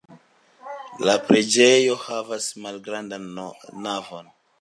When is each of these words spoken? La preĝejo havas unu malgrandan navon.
La 1.09 1.13
preĝejo 1.27 1.97
havas 2.05 2.47
unu 2.55 2.65
malgrandan 2.67 3.29
navon. 3.89 4.33